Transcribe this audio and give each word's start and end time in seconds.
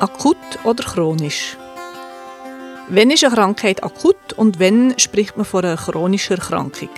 Akut 0.00 0.38
oder 0.64 0.82
chronisch? 0.82 1.58
Wenn 2.88 3.10
ist 3.10 3.22
eine 3.22 3.34
Krankheit 3.34 3.84
akut 3.84 4.32
und 4.34 4.58
wenn 4.58 4.98
spricht 4.98 5.36
man 5.36 5.44
von 5.44 5.62
einer 5.62 5.76
chronischen 5.76 6.38
Erkrankung? 6.38 6.88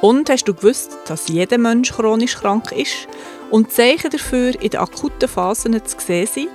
Und 0.00 0.28
hast 0.28 0.48
du 0.48 0.54
gewusst, 0.54 0.98
dass 1.06 1.28
jeder 1.28 1.58
Mensch 1.58 1.92
chronisch 1.92 2.34
krank 2.34 2.72
ist 2.72 3.06
und 3.52 3.70
Zeichen 3.70 4.10
dafür 4.10 4.60
in 4.60 4.70
den 4.70 4.80
akuten 4.80 5.28
Phasen 5.28 5.80
zu 5.84 5.96
sehen 6.00 6.26
sind? 6.26 6.48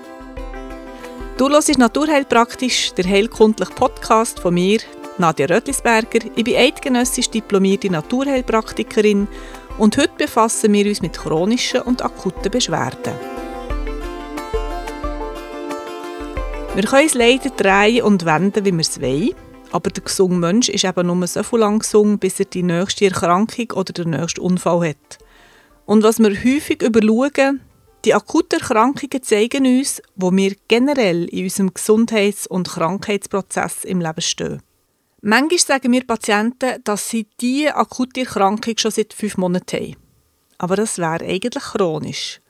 Du 1.38 1.48
hörst 1.48 1.78
Naturheilpraktisch, 1.78 2.94
der 2.96 3.06
heilkundliche 3.06 3.72
Podcast 3.72 4.42
von 4.42 4.54
mir, 4.54 4.80
Nadja 5.18 5.46
Rötlisberger. 5.46 6.26
Ich 6.36 6.44
bin 6.44 6.58
eidgenössisch 6.58 7.30
diplomierte 7.30 7.90
Naturheilpraktikerin 7.90 9.30
und 9.78 9.96
heute 9.96 10.14
befassen 10.18 10.74
wir 10.74 10.88
uns 10.88 11.02
mit 11.02 11.18
chronischen 11.18 11.84
und 11.84 12.04
akuten 12.04 12.52
Beschwerden. 12.52 13.14
Wir 16.76 16.84
können 16.84 17.08
es 17.08 17.14
leider 17.14 17.52
drehen 17.52 18.04
und 18.04 18.26
wenden, 18.26 18.66
wie 18.66 18.74
wir 18.74 18.82
es 18.82 19.00
wollen. 19.00 19.34
Aber 19.72 19.90
der 19.90 20.04
gesunde 20.04 20.36
Mensch 20.36 20.68
ist 20.68 20.84
eben 20.84 21.08
nur 21.08 21.26
so 21.26 21.42
viel 21.42 21.60
lang 21.60 21.80
gesund, 21.80 22.20
bis 22.20 22.38
er 22.38 22.48
die 22.48 22.64
nächste 22.64 23.06
Erkrankung 23.06 23.72
oder 23.72 23.94
den 23.94 24.10
nächsten 24.10 24.42
Unfall 24.42 24.90
hat. 24.90 25.18
Und 25.86 26.04
was 26.04 26.20
wir 26.20 26.32
häufig 26.32 26.82
überschauen, 26.82 27.62
die 28.04 28.14
akuten 28.14 28.60
Erkrankungen 28.60 29.24
zeigen 29.24 29.66
uns, 29.66 30.02
wo 30.18 30.34
wir 30.34 30.54
generell 30.68 31.24
in 31.30 31.46
unserem 31.46 31.74
Gesundheits- 31.74 32.46
und 32.46 32.68
Krankheitsprozess 32.68 33.86
im 33.86 34.02
Leben 34.02 34.22
stehen. 34.22 34.62
Manchmal 35.22 35.60
sagen 35.60 35.94
wir 35.94 36.06
Patienten, 36.06 36.84
dass 36.84 37.10
sie 37.10 37.26
diese 37.40 37.74
akute 37.78 38.20
Erkrankung 38.20 38.78
schon 38.78 38.92
seit 38.92 39.14
fünf 39.14 39.38
Monaten 39.38 39.80
haben. 39.80 39.96
Aber 40.58 40.76
das 40.76 40.98
wäre 40.98 41.24
eigentlich 41.24 41.64
chronisch. 41.64 42.42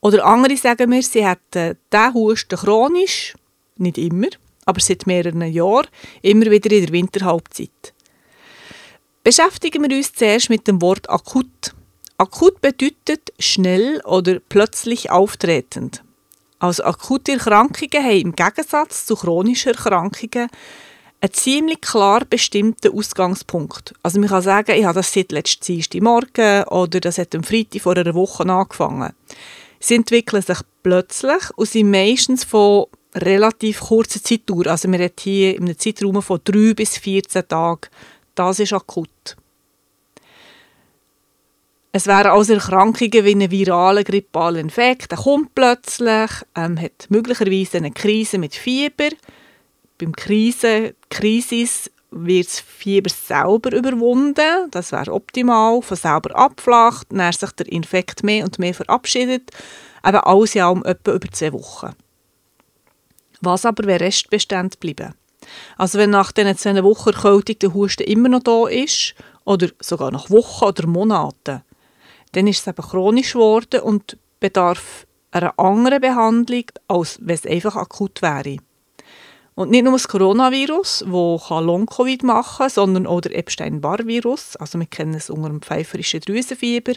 Oder 0.00 0.24
andere 0.24 0.56
sagen 0.56 0.88
mir, 0.88 1.02
sie 1.02 1.26
hätten 1.26 1.76
diesen 1.92 2.14
Husten 2.14 2.58
chronisch 2.58 3.34
nicht 3.76 3.98
immer, 3.98 4.28
aber 4.64 4.80
seit 4.80 5.06
mehreren 5.06 5.42
Jahren, 5.42 5.88
immer 6.22 6.50
wieder 6.50 6.70
in 6.70 6.86
der 6.86 6.92
Winterhalbzeit. 6.92 7.94
Beschäftigen 9.24 9.88
wir 9.88 9.96
uns 9.96 10.12
zuerst 10.12 10.50
mit 10.50 10.66
dem 10.66 10.82
Wort 10.82 11.08
akut. 11.08 11.74
Akut 12.18 12.60
bedeutet 12.60 13.32
schnell 13.38 14.00
oder 14.04 14.40
plötzlich 14.48 15.10
auftretend. 15.10 16.02
Also 16.58 16.84
akute 16.84 17.32
Erkrankungen 17.32 18.04
haben 18.04 18.20
im 18.20 18.36
Gegensatz 18.36 19.06
zu 19.06 19.16
chronischen 19.16 19.72
Erkrankungen 19.72 20.48
einen 21.20 21.32
ziemlich 21.32 21.80
klar 21.80 22.24
bestimmten 22.24 22.96
Ausgangspunkt. 22.96 23.94
Also 24.02 24.18
man 24.18 24.28
kann 24.28 24.42
sagen, 24.42 24.76
ich 24.76 24.84
habe 24.84 24.94
das 24.94 25.12
seit 25.12 25.30
letztem 25.30 25.82
Morgen 26.02 26.64
oder 26.64 27.00
das 27.00 27.18
hat 27.18 27.34
am 27.34 27.44
Freitag 27.44 27.82
vor 27.82 27.96
einer 27.96 28.14
Woche 28.14 28.44
angefangen. 28.44 29.12
Sie 29.78 29.94
entwickeln 29.94 30.42
sich 30.42 30.58
plötzlich 30.82 31.42
und 31.56 31.68
sind 31.68 31.90
meistens 31.90 32.44
von 32.44 32.86
relativ 33.14 33.80
kurze 33.80 34.22
Zeitdauer. 34.22 34.68
Also 34.68 34.90
wir 34.90 34.98
reden 34.98 35.14
hier 35.20 35.56
in 35.56 35.64
einem 35.64 35.78
Zeitraum 35.78 36.22
von 36.22 36.40
3 36.42 36.74
bis 36.74 36.96
14 36.98 37.46
Tagen. 37.48 37.88
Das 38.34 38.58
ist 38.58 38.72
akut. 38.72 39.36
Es 41.94 42.06
wären 42.06 42.30
also 42.30 42.54
Erkrankungen 42.54 43.24
wie 43.24 43.34
ein 43.34 43.50
viraler 43.50 44.02
grippaler 44.02 44.60
Infekt, 44.60 45.10
der 45.10 45.18
kommt 45.18 45.54
plötzlich, 45.54 46.30
ähm, 46.56 46.80
hat 46.80 47.06
möglicherweise 47.10 47.76
eine 47.76 47.90
Krise 47.90 48.38
mit 48.38 48.54
Fieber. 48.54 49.10
Beim 49.98 50.16
Krise, 50.16 50.94
Krisis 51.10 51.90
wird 52.10 52.46
das 52.46 52.60
Fieber 52.60 53.10
selber 53.10 53.76
überwunden, 53.76 54.70
das 54.70 54.90
wäre 54.92 55.12
optimal, 55.12 55.82
von 55.82 55.96
selber 55.98 56.34
abflacht, 56.34 57.08
dann 57.10 57.30
sich 57.30 57.52
der 57.52 57.70
Infekt 57.70 58.22
mehr 58.22 58.44
und 58.44 58.58
mehr 58.58 58.72
verabschiedet, 58.72 59.50
eben 60.02 60.16
alles 60.16 60.54
ja 60.54 60.68
um 60.68 60.82
etwa 60.86 61.12
über 61.12 61.30
zwei 61.30 61.52
Wochen 61.52 61.94
was 63.42 63.66
aber 63.66 63.84
wäre 63.84 64.00
Restbestand 64.00 64.80
bleiben. 64.80 65.14
Also 65.76 65.98
wenn 65.98 66.10
nach 66.10 66.32
diesen 66.32 66.56
zwei 66.56 66.82
Wochen 66.82 67.10
Erkältung 67.10 67.58
der 67.58 67.74
Husten 67.74 68.04
immer 68.04 68.28
noch 68.28 68.42
da 68.42 68.66
ist, 68.68 69.14
oder 69.44 69.68
sogar 69.80 70.10
nach 70.10 70.30
Wochen 70.30 70.64
oder 70.64 70.86
Monaten, 70.86 71.62
dann 72.32 72.46
ist 72.46 72.60
es 72.60 72.66
eben 72.66 72.82
chronisch 72.82 73.32
geworden 73.32 73.80
und 73.80 74.16
bedarf 74.40 75.06
einer 75.30 75.58
anderen 75.58 76.00
Behandlung, 76.00 76.64
als 76.88 77.18
wenn 77.20 77.34
es 77.34 77.46
einfach 77.46 77.76
akut 77.76 78.22
wäre. 78.22 78.58
Und 79.54 79.70
nicht 79.70 79.84
nur 79.84 79.92
das 79.92 80.08
Coronavirus, 80.08 81.00
das 81.00 81.50
Long-Covid 81.50 82.22
machen 82.22 82.58
kann, 82.58 82.70
sondern 82.70 83.06
auch 83.06 83.20
der 83.20 83.36
Epstein-Barr-Virus, 83.36 84.56
also 84.56 84.78
wir 84.78 84.86
kennen 84.86 85.12
es 85.12 85.28
unter 85.28 85.48
dem 85.48 85.60
pfeiferischen 85.60 86.20
Drüsenfieber. 86.20 86.94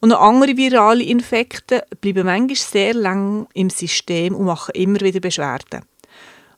Und 0.00 0.12
auch 0.12 0.28
andere 0.28 0.56
virale 0.56 1.02
Infekte 1.02 1.84
bleiben 2.00 2.26
manchmal 2.26 2.54
sehr 2.54 2.94
lang 2.94 3.48
im 3.52 3.68
System 3.68 4.36
und 4.36 4.46
machen 4.46 4.74
immer 4.74 5.00
wieder 5.00 5.18
Beschwerden. 5.18 5.82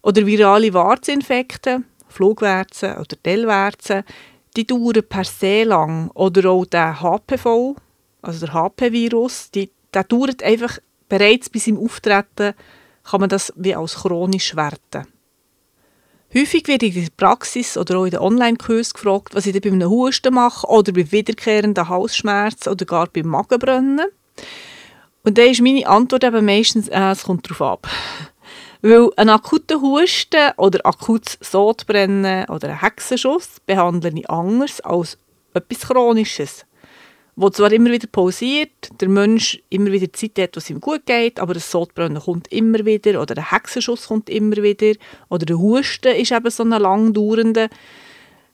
Oder 0.02 0.26
virale 0.26 0.74
Warzinfekte, 0.74 1.84
Flugwärze 2.08 2.96
oder 2.98 3.22
Tellwärze, 3.22 4.04
die 4.56 4.66
dauern 4.66 5.02
per 5.08 5.24
se 5.24 5.64
lang. 5.64 6.10
Oder 6.10 6.50
auch 6.50 6.66
der 6.66 7.00
HPV, 7.00 7.76
also 8.20 8.46
der 8.46 8.52
HP-Virus, 8.52 9.50
der 9.52 9.68
dauert 10.04 10.42
einfach 10.42 10.78
bereits 11.08 11.48
bis 11.48 11.66
im 11.66 11.78
Auftreten, 11.78 12.52
kann 13.04 13.20
man 13.20 13.30
das 13.30 13.54
wie 13.56 13.74
als 13.74 13.94
chronisch 13.94 14.54
werten. 14.54 15.06
Häufig 16.32 16.68
ich 16.68 16.96
in 16.96 17.02
der 17.02 17.10
Praxis 17.16 17.76
oder 17.76 17.98
auch 17.98 18.04
in 18.04 18.12
den 18.12 18.20
Online-Kursen 18.20 18.92
gefragt, 18.92 19.34
was 19.34 19.46
ich 19.46 19.60
bei 19.60 19.68
einem 19.68 19.90
Husten 19.90 20.32
mache 20.32 20.64
oder 20.68 20.92
bei 20.92 21.10
wiederkehrenden 21.10 21.88
Halsschmerzen 21.88 22.70
oder 22.70 22.84
gar 22.84 23.08
beim 23.08 23.26
Magenbrennen. 23.26 24.06
Und 25.24 25.38
dann 25.38 25.48
ist 25.48 25.60
meine 25.60 25.88
Antwort 25.88 26.22
eben 26.22 26.44
meistens, 26.44 26.86
äh, 26.86 27.10
es 27.10 27.24
kommt 27.24 27.50
darauf 27.50 27.62
ab. 27.62 27.88
Weil 28.80 29.10
ein 29.16 29.28
akuter 29.28 29.80
Husten 29.80 30.52
oder 30.56 30.86
akutes 30.86 31.36
Sodbrennen 31.40 32.48
oder 32.48 32.68
ein 32.68 32.80
Hexenschuss 32.80 33.56
behandle 33.66 34.12
ich 34.14 34.30
anders 34.30 34.80
als 34.82 35.18
etwas 35.52 35.88
Chronisches 35.88 36.64
wo 37.40 37.48
zwar 37.48 37.72
immer 37.72 37.90
wieder 37.90 38.06
pausiert, 38.06 38.90
der 39.00 39.08
Mensch 39.08 39.62
immer 39.70 39.90
wieder 39.90 40.12
Zeit 40.12 40.38
hat, 40.38 40.56
wo 40.56 40.58
es 40.58 40.68
ihm 40.68 40.78
gut 40.78 41.06
geht, 41.06 41.40
aber 41.40 41.54
das 41.54 41.70
Sodbrennen 41.70 42.20
kommt 42.20 42.52
immer 42.52 42.84
wieder 42.84 43.18
oder 43.18 43.34
der 43.34 43.50
Hexenschuss 43.50 44.08
kommt 44.08 44.28
immer 44.28 44.56
wieder 44.56 44.92
oder 45.30 45.46
der 45.46 45.58
Husten 45.58 46.14
ist 46.14 46.32
eben 46.32 46.50
so 46.50 46.64
ein 46.64 46.68
langdauernder. 46.68 47.70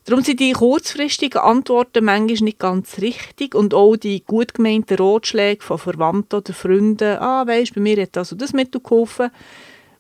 Darum 0.05 0.23
sind 0.23 0.39
die 0.39 0.53
kurzfristigen 0.53 1.41
Antworten 1.41 2.05
manchmal 2.05 2.45
nicht 2.45 2.61
ganz 2.61 2.99
richtig 2.99 3.57
und 3.57 3.75
auch 3.75 3.97
die 3.97 4.23
gut 4.23 4.55
gemeinten 4.55 4.95
Ratschläge 4.95 5.65
von 5.65 5.79
Verwandten 5.79 6.37
oder 6.37 6.53
Freunden, 6.53 7.19
ah, 7.19 7.45
weisst, 7.45 7.75
bei 7.75 7.81
mir 7.81 8.01
hat 8.01 8.15
das 8.15 8.31
und 8.31 8.41
das 8.41 8.53
Mittel 8.53 8.81
geholfen, 8.81 9.31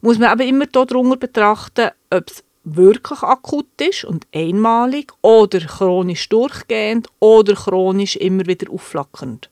muss 0.01 0.21
man 0.21 0.39
eben 0.39 0.49
immer 0.49 0.67
darunter 0.67 1.17
betrachten, 1.17 1.91
ob 2.11 2.31
es 2.31 2.45
wirklich 2.67 3.23
akut 3.23 3.81
ist 3.81 4.05
und 4.05 4.27
einmalig 4.35 5.13
oder 5.23 5.61
chronisch 5.61 6.29
durchgehend 6.29 7.09
oder 7.21 7.55
chronisch 7.55 8.17
immer 8.17 8.45
wieder 8.47 8.71
aufflackernd. 8.73 9.49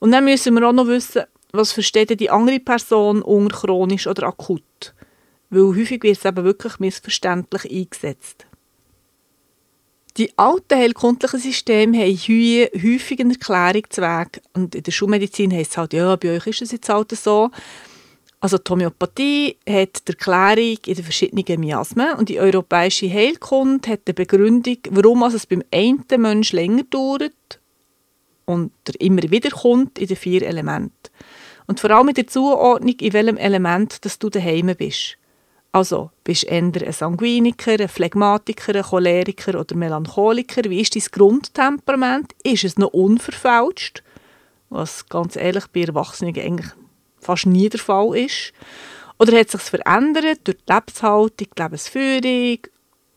Und 0.00 0.10
dann 0.10 0.24
müssen 0.24 0.54
wir 0.54 0.68
auch 0.68 0.72
noch 0.72 0.88
wissen, 0.88 1.22
was 1.52 1.72
versteht 1.72 2.18
die 2.18 2.30
andere 2.30 2.58
Person 2.58 3.22
unter 3.22 3.56
chronisch 3.56 4.08
oder 4.08 4.24
akut. 4.26 4.94
Weil 5.50 5.62
häufig 5.62 6.02
wird 6.02 6.18
es 6.18 6.24
eben 6.24 6.44
wirklich 6.44 6.80
missverständlich 6.80 7.70
eingesetzt. 7.70 8.44
Die 10.16 10.36
alten 10.36 10.76
heilkundlichen 10.76 11.38
Systeme 11.38 11.98
haben 11.98 12.08
häufig 12.08 13.20
eine 13.20 13.34
Erklärung 13.34 13.84
zu 13.88 14.02
Weg. 14.02 14.42
Und 14.52 14.74
in 14.74 14.82
der 14.82 14.90
Schulmedizin 14.90 15.52
heisst 15.52 15.70
es 15.70 15.76
halt, 15.76 15.92
ja, 15.92 16.16
bei 16.16 16.36
euch 16.36 16.48
ist 16.48 16.62
es 16.62 16.72
jetzt 16.72 16.88
halt 16.88 17.12
so. 17.12 17.50
Also 18.40 18.58
die 18.58 18.70
Homöopathie 18.70 19.56
hat 19.68 20.06
die 20.06 20.12
Erklärung 20.12 20.78
in 20.86 20.94
den 20.94 21.04
verschiedenen 21.04 21.60
Miasmen 21.60 22.14
und 22.14 22.28
die 22.28 22.38
europäische 22.38 23.12
Heilkunde 23.12 23.90
hat 23.90 24.06
die 24.06 24.12
Begründung, 24.12 24.78
warum 24.90 25.24
es 25.24 25.46
beim 25.46 25.64
einen 25.72 26.04
Menschen 26.16 26.56
länger 26.56 26.84
dauert 26.84 27.60
und 28.44 28.72
er 28.86 29.00
immer 29.00 29.22
wieder 29.22 29.50
kommt 29.50 29.98
in 29.98 30.06
den 30.06 30.16
vier 30.16 30.42
Elementen. 30.42 31.10
Und 31.66 31.80
vor 31.80 31.90
allem 31.90 32.06
mit 32.06 32.16
der 32.16 32.28
Zuordnung, 32.28 32.94
in 33.00 33.12
welchem 33.12 33.36
Element 33.36 34.04
dass 34.04 34.18
du 34.18 34.30
daheim 34.30 34.72
bist. 34.78 35.18
Also, 35.72 36.10
bist 36.24 36.44
du 36.44 36.46
eher 36.46 36.62
ein 36.62 36.92
Sanguiniker, 36.92 37.72
ein 37.78 37.88
Phlegmatiker, 37.88 38.74
ein 38.74 38.82
Choleriker 38.82 39.60
oder 39.60 39.76
Melancholiker? 39.76 40.70
Wie 40.70 40.80
ist 40.80 40.96
dein 40.96 41.02
Grundtemperament? 41.10 42.32
Ist 42.42 42.64
es 42.64 42.78
noch 42.78 42.94
unverfälscht? 42.94 44.02
Was 44.70 45.06
ganz 45.08 45.36
ehrlich 45.36 45.66
bei 45.66 45.82
Erwachsenen 45.82 46.34
eigentlich 46.38 46.72
fast 47.20 47.46
nie 47.46 47.68
der 47.68 47.80
Fall 47.80 48.16
ist. 48.16 48.52
Oder 49.18 49.38
hat 49.38 49.50
sich 49.50 49.60
verändert 49.60 50.40
durch 50.44 50.58
die 50.58 50.72
Lebenshaltung, 50.72 51.36
die 51.38 51.62
Lebensführung 51.62 52.58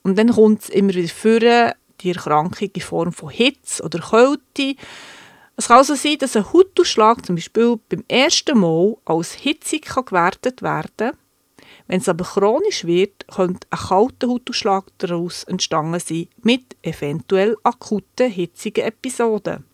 und 0.04 0.18
dann 0.18 0.32
kommt 0.32 0.64
es 0.64 0.70
immer 0.70 0.94
wieder 0.94 1.08
vor, 1.10 1.74
die 2.02 2.10
Erkrankung 2.10 2.70
in 2.74 2.82
Form 2.82 3.14
von 3.14 3.30
Hitze 3.30 3.84
oder 3.84 4.00
Kälte. 4.00 4.76
Es 5.56 5.68
kann 5.68 5.78
also 5.78 5.96
sein, 5.96 6.18
dass 6.18 6.36
ein 6.36 6.52
Hautausschlag 6.52 7.26
zum 7.26 7.36
Beispiel 7.36 7.78
beim 7.90 8.04
ersten 8.08 8.58
Mal 8.58 8.96
als 9.06 9.34
hitzig 9.34 9.86
gewertet 9.86 10.62
werden 10.62 10.92
kann. 10.98 11.18
Wenn 11.88 12.00
es 12.00 12.10
aber 12.10 12.26
chronisch 12.26 12.86
wird, 12.86 13.28
könnte 13.28 13.68
ein 13.70 13.78
kalter 13.78 14.28
Hautausschlag 14.28 14.86
daraus 14.98 15.44
entstanden 15.44 16.00
sein, 16.00 16.28
mit 16.42 16.76
eventuell 16.82 17.58
akuten, 17.64 18.32
hitzigen 18.32 18.86
Episoden. 18.86 19.66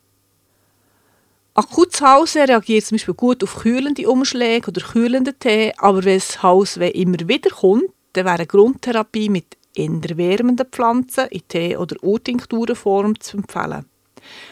Akutes 1.60 2.02
Hause 2.02 2.48
reagiert 2.48 2.86
zum 2.86 2.98
Beispiel 2.98 3.16
gut 3.16 3.44
auf 3.44 3.56
kühlende 3.56 4.08
Umschläge 4.08 4.68
oder 4.68 4.80
kühlenden 4.80 5.40
Tee, 5.40 5.74
aber 5.80 6.06
wenn 6.06 6.20
das 6.20 6.44
Haus 6.44 6.78
immer 6.78 7.18
wieder 7.28 7.50
kommt, 7.50 7.86
dann 8.14 8.26
wäre 8.26 8.36
eine 8.36 8.46
Grundtherapie 8.46 9.28
mit 9.28 9.58
eher 9.74 10.18
wärmenden 10.18 10.68
Pflanzen 10.68 11.26
in 11.32 11.48
Tee- 11.48 11.76
oder 11.76 11.96
Urtinkturenform 12.04 13.20
zu 13.20 13.38
empfehlen. 13.38 13.86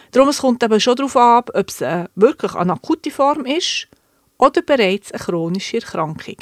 Darum 0.10 0.30
es 0.30 0.40
kommt 0.40 0.64
eben 0.64 0.80
schon 0.80 0.96
darauf 0.96 1.16
an, 1.16 1.44
ob 1.54 1.70
es 1.70 1.82
äh, 1.82 2.06
wirklich 2.16 2.56
eine 2.56 2.74
akute 2.74 3.12
Form 3.12 3.46
ist 3.46 3.88
oder 4.40 4.64
bereits 4.64 5.12
eine 5.12 5.22
chronische 5.22 5.78
Erkrankung. 5.78 6.38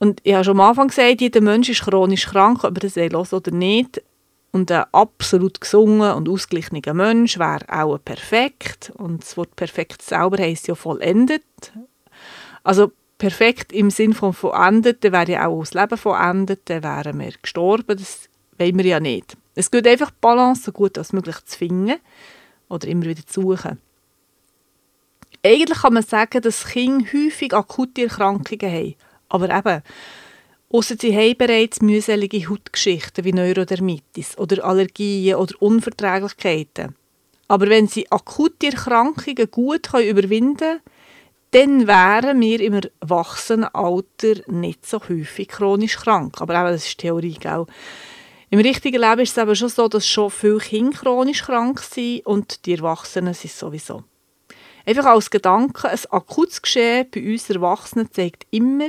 Und 0.00 0.22
ich 0.24 0.34
habe 0.34 0.42
schon 0.42 0.58
am 0.58 0.68
Anfang 0.68 0.88
gesagt, 0.88 1.20
jeder 1.20 1.40
Mensch 1.40 1.68
ist 1.68 1.84
chronisch 1.84 2.26
krank, 2.26 2.64
ob 2.64 2.82
er 2.82 2.90
das 2.90 3.12
los 3.12 3.32
oder 3.32 3.52
nicht. 3.52 4.02
Und 4.54 4.70
ein 4.70 4.84
absolut 4.92 5.60
gesunder 5.60 6.14
und 6.14 6.28
ausgeglichener 6.28 6.94
Mensch 6.94 7.40
wäre 7.40 7.64
auch 7.68 7.98
perfekt. 7.98 8.92
Und 8.94 9.24
das 9.24 9.36
Wort 9.36 9.56
perfekt 9.56 10.00
selber 10.00 10.40
heisst 10.40 10.68
ja 10.68 10.76
vollendet. 10.76 11.42
Also 12.62 12.92
perfekt 13.18 13.72
im 13.72 13.90
Sinn 13.90 14.12
von 14.12 14.32
vollendet, 14.32 15.02
dann 15.02 15.10
wäre 15.10 15.32
ja 15.32 15.48
auch 15.48 15.58
das 15.58 15.74
Leben 15.74 15.98
vollendet, 15.98 16.60
dann 16.66 16.84
wären 16.84 17.18
wir 17.18 17.32
gestorben. 17.42 17.98
Das 17.98 18.28
wollen 18.56 18.78
wir 18.78 18.84
ja 18.84 19.00
nicht. 19.00 19.36
Es 19.56 19.72
geht 19.72 19.88
einfach 19.88 20.12
die 20.12 20.18
Balance 20.20 20.62
so 20.62 20.70
gut 20.70 20.98
als 20.98 21.12
möglich 21.12 21.44
zu 21.46 21.58
finden 21.58 21.96
oder 22.68 22.86
immer 22.86 23.06
wieder 23.06 23.26
zu 23.26 23.40
suchen. 23.40 23.80
Eigentlich 25.44 25.80
kann 25.80 25.94
man 25.94 26.04
sagen, 26.04 26.40
dass 26.42 26.64
Kinder 26.64 27.06
häufig 27.12 27.52
akute 27.52 28.04
Erkrankungen 28.04 28.72
haben. 28.72 28.94
Aber 29.30 29.50
eben, 29.50 29.82
Ausser 30.74 30.96
sie 30.98 31.16
haben 31.16 31.38
bereits 31.38 31.82
mühselige 31.82 32.48
Hautgeschichten 32.48 33.24
wie 33.24 33.32
Neurodermitis 33.32 34.36
oder 34.36 34.64
Allergien 34.64 35.36
oder 35.36 35.54
Unverträglichkeiten. 35.62 36.96
Aber 37.46 37.68
wenn 37.68 37.86
sie 37.86 38.10
akute 38.10 38.66
Erkrankungen 38.66 39.48
gut 39.52 39.88
überwinden 39.94 40.58
können, 40.58 40.80
dann 41.52 41.86
wären 41.86 42.40
wir 42.40 42.60
im 42.60 42.80
Erwachsenenalter 42.98 44.34
nicht 44.48 44.84
so 44.84 44.98
häufig 45.08 45.46
chronisch 45.46 45.96
krank. 45.96 46.40
Aber 46.40 46.56
eben, 46.56 46.72
das 46.72 46.88
ist 46.88 46.98
Theorie, 46.98 47.38
gell? 47.38 47.66
Im 48.50 48.58
richtigen 48.58 49.00
Leben 49.00 49.20
ist 49.20 49.30
es 49.30 49.38
aber 49.38 49.54
schon 49.54 49.68
so, 49.68 49.86
dass 49.86 50.08
schon 50.08 50.32
viele 50.32 50.58
Kinder 50.58 50.98
chronisch 50.98 51.44
krank 51.44 51.78
sind 51.82 52.26
und 52.26 52.66
die 52.66 52.74
Erwachsenen 52.74 53.34
sind 53.34 53.52
sowieso. 53.52 54.02
Einfach 54.84 55.04
als 55.04 55.30
Gedanke, 55.30 55.88
ein 55.88 56.00
akutes 56.10 56.60
Geschehen 56.60 57.06
bei 57.14 57.22
uns 57.22 57.48
Erwachsenen 57.48 58.10
zeigt 58.10 58.44
immer, 58.50 58.88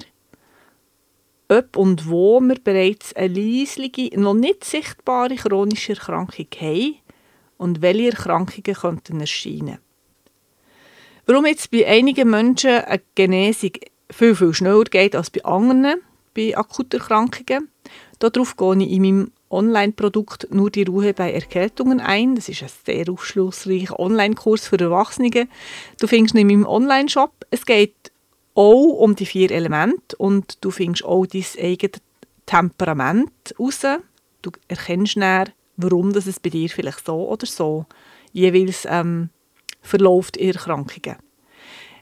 ob 1.50 1.78
und 1.78 2.10
wo 2.10 2.40
wir 2.40 2.56
bereits 2.56 3.16
eine 3.16 3.34
leislige, 3.34 4.20
noch 4.20 4.34
nicht 4.34 4.64
sichtbare 4.64 5.36
chronische 5.36 5.94
Erkrankung 5.94 6.48
haben 6.60 6.96
und 7.58 7.82
welche 7.82 8.10
Erkrankungen 8.10 8.76
könnten 8.76 9.20
erscheinen. 9.20 9.80
Warum 11.26 11.46
jetzt 11.46 11.72
bei 11.72 11.88
einigen 11.88 12.30
Menschen 12.30 12.70
eine 12.70 13.02
Genesung 13.16 13.72
viel, 14.12 14.36
viel 14.36 14.54
schneller 14.54 14.84
geht 14.84 15.16
als 15.16 15.30
bei 15.30 15.44
anderen, 15.44 16.02
bei 16.36 16.56
akuten 16.56 17.00
Erkrankungen, 17.00 17.70
darauf 18.20 18.56
gehe 18.56 18.84
ich 18.84 18.92
in 18.92 19.02
meinem 19.02 19.32
Online-Produkt 19.50 20.48
«Nur 20.52 20.70
die 20.70 20.84
Ruhe 20.84 21.14
bei 21.14 21.32
Erkältungen» 21.32 22.00
ein. 22.00 22.36
Das 22.36 22.50
ist 22.50 22.62
ein 22.62 22.70
sehr 22.86 23.10
aufschlussreicher 23.10 24.00
Online-Kurs 24.00 24.68
für 24.68 24.80
Erwachsene. 24.80 25.48
Du 26.00 26.08
findest 26.08 26.36
ihn 26.36 26.42
in 26.42 26.48
meinem 26.48 26.68
Online-Shop. 26.68 27.32
Es 27.52 27.66
geht 27.66 28.12
auch 28.56 29.02
um 29.02 29.16
die 29.16 29.26
vier 29.26 29.52
Elemente 29.52 30.16
und 30.18 30.64
du 30.64 30.72
findest 30.72 31.06
auch 31.06 31.26
dein 31.26 31.46
eigenes 31.60 32.02
Temperament 32.46 33.56
raus. 33.60 33.82
Du 34.42 34.52
erkennst 34.68 35.18
dann, 35.18 35.50
warum 35.78 36.12
das 36.14 36.26
es 36.26 36.40
bei 36.40 36.50
dir 36.50 36.70
vielleicht 36.70 37.06
so 37.06 37.30
oder 37.30 37.46
so 37.46 37.86
jeweils 38.32 38.88
ähm, 38.90 39.30
verläuft 39.82 40.38
in 40.38 40.52
Erkrankungen. 40.52 41.18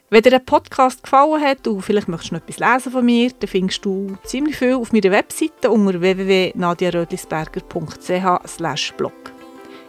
Wenn 0.09 0.21
dir 0.21 0.29
der 0.29 0.39
Podcast 0.39 1.03
gefallen 1.03 1.41
hat 1.41 1.67
und 1.67 1.81
vielleicht 1.81 2.07
möchtest 2.07 2.31
du 2.31 2.35
noch 2.35 2.43
etwas 2.43 2.59
lesen 2.59 2.91
von 2.91 3.03
mir, 3.03 3.31
dann 3.31 3.49
findest 3.49 3.83
du 3.83 4.15
ziemlich 4.23 4.57
viel 4.57 4.75
auf 4.75 4.93
meiner 4.93 5.09
Webseite 5.09 5.71
unter 5.71 5.99
www.nadiarödlisberger.ch 5.99 8.97
blog. 8.97 9.13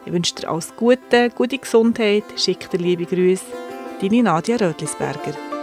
Ich 0.07 0.13
wünsche 0.13 0.35
dir 0.35 0.49
alles 0.49 0.75
Gute, 0.77 1.29
gute 1.29 1.59
Gesundheit, 1.59 2.25
schick 2.37 2.71
dir 2.71 2.79
liebe 2.79 3.05
Grüße, 3.05 3.45
deine 4.01 4.23
Nadia 4.23 4.57
Rödlisberger. 4.57 5.54